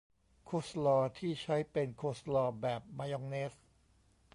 [0.43, 3.53] โคลสลอว์ที่ใช้เป็นโคลสลอว์แบบมายองเนส